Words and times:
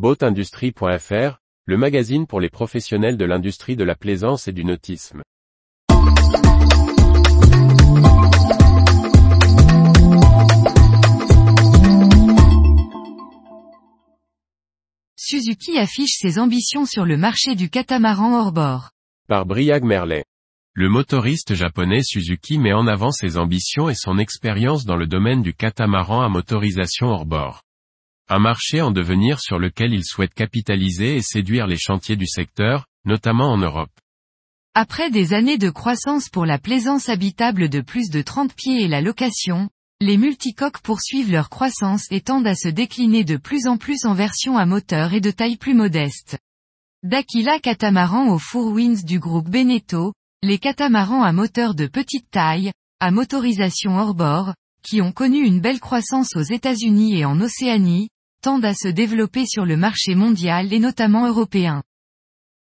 Boatindustrie.fr, 0.00 1.42
le 1.66 1.76
magazine 1.76 2.26
pour 2.26 2.40
les 2.40 2.48
professionnels 2.48 3.18
de 3.18 3.26
l'industrie 3.26 3.76
de 3.76 3.84
la 3.84 3.94
plaisance 3.94 4.48
et 4.48 4.52
du 4.52 4.64
nautisme. 4.64 5.20
Suzuki 15.16 15.76
affiche 15.76 16.14
ses 16.14 16.38
ambitions 16.38 16.86
sur 16.86 17.04
le 17.04 17.18
marché 17.18 17.54
du 17.54 17.68
catamaran 17.68 18.40
hors 18.40 18.52
bord. 18.52 18.92
Par 19.28 19.44
Briag 19.44 19.84
Merlet. 19.84 20.24
Le 20.72 20.88
motoriste 20.88 21.52
japonais 21.52 22.02
Suzuki 22.02 22.58
met 22.58 22.72
en 22.72 22.86
avant 22.86 23.12
ses 23.12 23.36
ambitions 23.36 23.90
et 23.90 23.94
son 23.94 24.16
expérience 24.16 24.86
dans 24.86 24.96
le 24.96 25.06
domaine 25.06 25.42
du 25.42 25.52
catamaran 25.52 26.22
à 26.22 26.30
motorisation 26.30 27.08
hors 27.08 27.26
bord. 27.26 27.60
Un 28.32 28.38
marché 28.38 28.80
en 28.80 28.92
devenir 28.92 29.40
sur 29.40 29.58
lequel 29.58 29.92
il 29.92 30.04
souhaite 30.04 30.34
capitaliser 30.34 31.16
et 31.16 31.20
séduire 31.20 31.66
les 31.66 31.76
chantiers 31.76 32.14
du 32.14 32.28
secteur, 32.28 32.86
notamment 33.04 33.50
en 33.50 33.58
Europe. 33.58 33.90
Après 34.76 35.10
des 35.10 35.34
années 35.34 35.58
de 35.58 35.68
croissance 35.68 36.28
pour 36.28 36.46
la 36.46 36.60
plaisance 36.60 37.08
habitable 37.08 37.68
de 37.68 37.80
plus 37.80 38.08
de 38.08 38.22
30 38.22 38.54
pieds 38.54 38.84
et 38.84 38.86
la 38.86 39.00
location, 39.00 39.68
les 40.00 40.16
multicoques 40.16 40.80
poursuivent 40.80 41.32
leur 41.32 41.50
croissance 41.50 42.06
et 42.12 42.20
tendent 42.20 42.46
à 42.46 42.54
se 42.54 42.68
décliner 42.68 43.24
de 43.24 43.36
plus 43.36 43.66
en 43.66 43.76
plus 43.76 44.06
en 44.06 44.14
version 44.14 44.56
à 44.56 44.64
moteur 44.64 45.12
et 45.12 45.20
de 45.20 45.32
taille 45.32 45.56
plus 45.56 45.74
modeste. 45.74 46.38
D'Aquila 47.02 47.58
catamaran 47.58 48.28
aux 48.28 48.38
four 48.38 48.70
winds 48.72 49.04
du 49.04 49.18
groupe 49.18 49.50
Beneteau, 49.50 50.12
les 50.44 50.58
catamarans 50.58 51.24
à 51.24 51.32
moteur 51.32 51.74
de 51.74 51.88
petite 51.88 52.30
taille, 52.30 52.70
à 53.00 53.10
motorisation 53.10 53.98
hors 53.98 54.14
bord, 54.14 54.54
qui 54.84 55.02
ont 55.02 55.10
connu 55.10 55.44
une 55.44 55.60
belle 55.60 55.80
croissance 55.80 56.36
aux 56.36 56.42
États-Unis 56.42 57.18
et 57.18 57.24
en 57.24 57.40
Océanie, 57.40 58.08
tendent 58.40 58.64
à 58.64 58.74
se 58.74 58.88
développer 58.88 59.46
sur 59.46 59.64
le 59.64 59.76
marché 59.76 60.14
mondial 60.14 60.72
et 60.72 60.78
notamment 60.78 61.26
européen. 61.26 61.82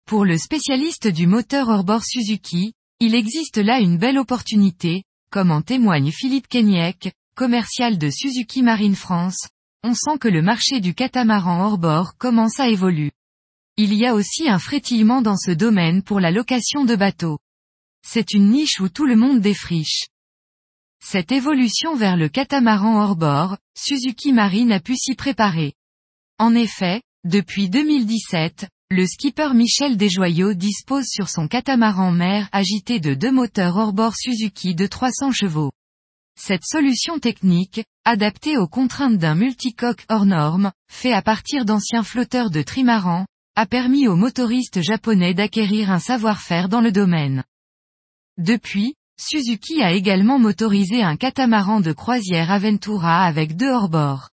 Pour 0.05 0.25
le 0.25 0.37
spécialiste 0.37 1.07
du 1.07 1.27
moteur 1.27 1.69
hors 1.69 1.83
bord 1.83 2.05
Suzuki, 2.05 2.73
il 2.99 3.13
existe 3.13 3.57
là 3.57 3.79
une 3.79 3.97
belle 3.97 4.17
opportunité, 4.17 5.03
comme 5.29 5.51
en 5.51 5.61
témoigne 5.61 6.11
Philippe 6.11 6.47
Kenyek, 6.47 7.13
commercial 7.35 7.97
de 7.97 8.09
Suzuki 8.09 8.63
Marine 8.63 8.95
France, 8.95 9.47
on 9.83 9.93
sent 9.93 10.17
que 10.19 10.27
le 10.27 10.41
marché 10.41 10.79
du 10.79 10.93
catamaran 10.93 11.63
hors 11.63 11.77
bord 11.77 12.17
commence 12.17 12.59
à 12.59 12.67
évoluer. 12.67 13.11
Il 13.77 13.93
y 13.93 14.05
a 14.05 14.15
aussi 14.15 14.49
un 14.49 14.57
frétillement 14.57 15.21
dans 15.21 15.37
ce 15.37 15.51
domaine 15.51 16.01
pour 16.01 16.19
la 16.19 16.31
location 16.31 16.83
de 16.83 16.95
bateaux. 16.95 17.37
C'est 18.05 18.33
une 18.33 18.49
niche 18.49 18.79
où 18.79 18.89
tout 18.89 19.05
le 19.05 19.15
monde 19.15 19.39
défriche. 19.39 20.07
Cette 21.03 21.31
évolution 21.31 21.95
vers 21.95 22.17
le 22.17 22.29
catamaran 22.29 23.01
hors 23.01 23.15
bord, 23.15 23.57
Suzuki 23.77 24.33
Marine 24.33 24.71
a 24.71 24.79
pu 24.79 24.95
s'y 24.95 25.15
préparer. 25.15 25.73
En 26.39 26.55
effet, 26.55 27.01
depuis 27.23 27.69
2017, 27.69 28.67
le 28.89 29.05
skipper 29.05 29.53
Michel 29.53 29.97
Desjoyaux 29.97 30.53
dispose 30.53 31.05
sur 31.07 31.29
son 31.29 31.47
catamaran 31.47 32.11
mer 32.11 32.47
agité 32.51 32.99
de 32.99 33.13
deux 33.13 33.31
moteurs 33.31 33.75
hors 33.75 33.93
bord 33.93 34.15
Suzuki 34.15 34.75
de 34.75 34.87
300 34.87 35.31
chevaux. 35.31 35.71
Cette 36.39 36.65
solution 36.65 37.19
technique, 37.19 37.83
adaptée 38.05 38.57
aux 38.57 38.67
contraintes 38.67 39.17
d'un 39.17 39.35
multicoque 39.35 40.05
hors 40.07 40.25
norme, 40.25 40.71
fait 40.87 41.11
à 41.11 41.21
partir 41.21 41.65
d'anciens 41.65 42.03
flotteurs 42.03 42.51
de 42.51 42.61
trimaran, 42.61 43.25
a 43.55 43.65
permis 43.65 44.07
aux 44.07 44.15
motoristes 44.15 44.81
japonais 44.81 45.33
d'acquérir 45.33 45.89
un 45.89 45.99
savoir-faire 45.99 46.69
dans 46.69 46.81
le 46.81 46.91
domaine. 46.91 47.43
Depuis, 48.37 48.93
Suzuki 49.19 49.81
a 49.81 49.93
également 49.93 50.37
motorisé 50.37 51.01
un 51.01 51.17
catamaran 51.17 51.79
de 51.79 51.91
croisière 51.91 52.51
Aventura 52.51 53.25
avec 53.25 53.55
deux 53.55 53.69
hors-bord. 53.69 54.29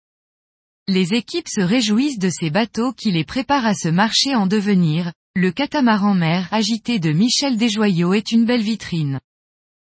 Les 0.87 1.13
équipes 1.13 1.47
se 1.47 1.61
réjouissent 1.61 2.17
de 2.17 2.29
ces 2.29 2.49
bateaux 2.49 2.91
qui 2.91 3.11
les 3.11 3.23
préparent 3.23 3.67
à 3.67 3.75
ce 3.75 3.89
marché 3.89 4.35
en 4.35 4.47
devenir, 4.47 5.13
le 5.35 5.51
catamaran 5.51 6.15
mer 6.15 6.49
agité 6.51 6.99
de 6.99 7.11
Michel 7.11 7.57
Desjoyaux 7.57 8.13
est 8.13 8.31
une 8.31 8.45
belle 8.45 8.63
vitrine. 8.63 9.19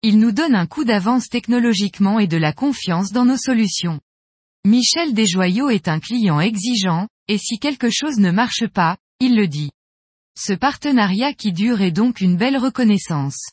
Il 0.02 0.19
nous 0.19 0.32
donne 0.32 0.54
un 0.54 0.66
coup 0.66 0.84
d'avance 0.84 1.28
technologiquement 1.28 2.19
et 2.19 2.26
de 2.26 2.36
la 2.36 2.53
confiance 2.53 3.12
dans 3.12 3.25
nos 3.25 3.38
solutions. 3.38 4.00
Michel 4.66 5.15
Desjoyaux 5.15 5.70
est 5.70 5.88
un 5.88 6.00
client 6.00 6.41
exigeant, 6.41 7.09
et 7.28 7.38
si 7.38 7.59
quelque 7.59 7.88
chose 7.91 8.19
ne 8.19 8.32
marche 8.32 8.66
pas, 8.66 8.97
il 9.20 9.36
le 9.36 9.47
dit. 9.47 9.70
Ce 10.36 10.53
partenariat 10.53 11.32
qui 11.32 11.53
dure 11.53 11.82
est 11.82 11.92
donc 11.92 12.20
une 12.20 12.36
belle 12.36 12.59
reconnaissance. 12.59 13.53